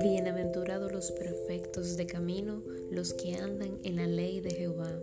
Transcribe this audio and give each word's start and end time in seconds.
Bienaventurados 0.00 0.92
los 0.92 1.10
perfectos 1.10 1.96
de 1.96 2.06
camino, 2.06 2.62
los 2.90 3.12
que 3.14 3.34
andan 3.34 3.80
en 3.82 3.96
la 3.96 4.06
ley 4.06 4.40
de 4.40 4.52
Jehová. 4.52 5.00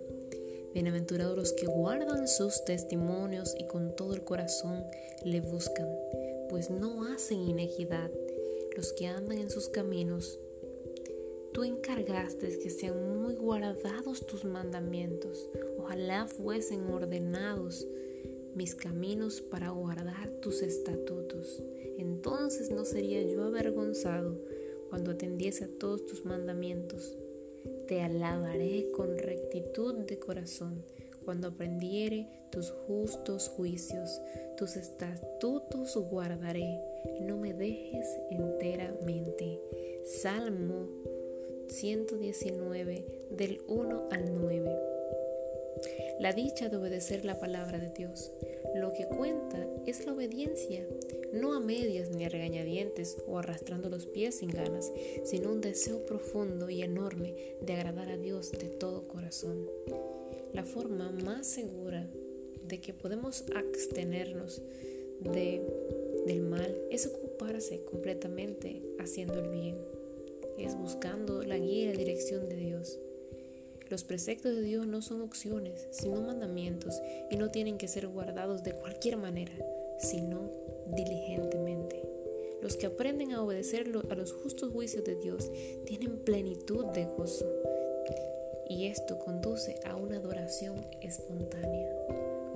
Bienaventurados 0.73 1.35
los 1.35 1.51
que 1.51 1.65
guardan 1.65 2.29
sus 2.29 2.63
testimonios 2.63 3.55
y 3.59 3.67
con 3.67 3.93
todo 3.95 4.13
el 4.13 4.23
corazón 4.23 4.85
le 5.25 5.41
buscan, 5.41 5.89
pues 6.49 6.69
no 6.69 7.07
hacen 7.13 7.39
inequidad 7.39 8.09
los 8.77 8.93
que 8.93 9.07
andan 9.07 9.39
en 9.39 9.49
sus 9.49 9.67
caminos. 9.67 10.39
Tú 11.51 11.65
encargaste 11.65 12.57
que 12.59 12.69
sean 12.69 13.21
muy 13.21 13.35
guardados 13.35 14.25
tus 14.25 14.45
mandamientos, 14.45 15.49
ojalá 15.77 16.27
fuesen 16.27 16.85
ordenados 16.85 17.85
mis 18.55 18.75
caminos 18.75 19.41
para 19.41 19.69
guardar 19.69 20.29
tus 20.41 20.61
estatutos. 20.61 21.63
Entonces 21.97 22.71
no 22.71 22.85
sería 22.85 23.21
yo 23.23 23.43
avergonzado 23.43 24.39
cuando 24.89 25.11
atendiese 25.11 25.65
a 25.65 25.69
todos 25.79 26.05
tus 26.05 26.25
mandamientos. 26.25 27.17
Te 27.87 28.01
alabaré 28.01 28.91
con 28.91 29.17
rectitud 29.17 29.95
de 30.05 30.19
corazón 30.19 30.83
cuando 31.23 31.47
aprendiere 31.47 32.27
tus 32.51 32.71
justos 32.71 33.49
juicios, 33.49 34.21
tus 34.57 34.75
estatutos 34.75 35.95
guardaré, 35.95 36.79
no 37.21 37.37
me 37.37 37.53
dejes 37.53 38.05
enteramente. 38.29 39.59
Salmo 40.05 40.87
119 41.69 43.27
del 43.31 43.61
1 43.67 44.09
al 44.11 44.33
9. 44.33 44.62
La 46.23 46.31
dicha 46.31 46.69
de 46.69 46.77
obedecer 46.77 47.25
la 47.25 47.37
palabra 47.37 47.79
de 47.79 47.89
Dios. 47.89 48.31
Lo 48.75 48.93
que 48.93 49.05
cuenta 49.07 49.67
es 49.85 50.05
la 50.05 50.13
obediencia, 50.13 50.87
no 51.33 51.53
a 51.53 51.59
medias 51.59 52.11
ni 52.11 52.23
a 52.23 52.29
regañadientes 52.29 53.17
o 53.27 53.39
arrastrando 53.39 53.89
los 53.89 54.05
pies 54.05 54.35
sin 54.35 54.49
ganas, 54.49 54.89
sino 55.25 55.51
un 55.51 55.59
deseo 55.59 56.05
profundo 56.05 56.69
y 56.69 56.81
enorme 56.81 57.35
de 57.59 57.73
agradar 57.73 58.07
a 58.07 58.17
Dios 58.17 58.53
de 58.53 58.69
todo 58.69 59.05
corazón. 59.09 59.69
La 60.53 60.63
forma 60.63 61.11
más 61.11 61.45
segura 61.45 62.09
de 62.69 62.79
que 62.79 62.93
podemos 62.93 63.43
abstenernos 63.53 64.61
de, 65.19 65.61
del 66.25 66.39
mal 66.39 66.73
es 66.89 67.05
ocuparse 67.05 67.83
completamente 67.83 68.81
haciendo 68.97 69.41
el 69.41 69.49
bien, 69.49 69.75
es 70.57 70.77
buscando 70.77 71.43
la 71.43 71.57
guía 71.57 71.83
y 71.83 71.87
la 71.87 71.97
dirección 71.97 72.47
de 72.47 72.55
Dios. 72.55 72.97
Los 73.93 74.03
preceptos 74.03 74.55
de 74.55 74.63
Dios 74.63 74.87
no 74.87 75.03
son 75.03 75.21
opciones, 75.21 75.87
sino 75.91 76.19
mandamientos, 76.19 76.99
y 77.29 77.37
no 77.37 77.51
tienen 77.51 77.77
que 77.77 77.87
ser 77.87 78.07
guardados 78.07 78.63
de 78.63 78.73
cualquier 78.73 79.17
manera, 79.17 79.53
sino 79.99 80.49
diligentemente. 80.87 82.01
Los 82.59 82.75
que 82.75 82.87
aprenden 82.87 83.33
a 83.33 83.43
obedecer 83.43 83.85
a 84.09 84.15
los 84.15 84.33
justos 84.33 84.71
juicios 84.71 85.03
de 85.03 85.15
Dios 85.17 85.51
tienen 85.85 86.17
plenitud 86.17 86.87
de 86.87 87.05
gozo, 87.05 87.45
y 88.67 88.87
esto 88.87 89.19
conduce 89.19 89.75
a 89.85 89.95
una 89.95 90.17
adoración 90.17 90.87
espontánea. 90.99 91.87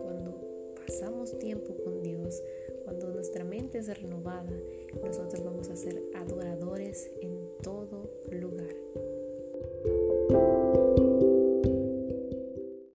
Cuando 0.02 0.74
pasamos 0.88 1.38
tiempo 1.38 1.76
con 1.84 2.02
Dios, 2.02 2.42
cuando 2.84 3.10
nuestra 3.10 3.44
mente 3.44 3.78
es 3.78 3.96
renovada, 3.96 4.58
nosotros 5.04 5.44
vamos 5.46 5.70
a 5.70 5.76
ser 5.76 5.97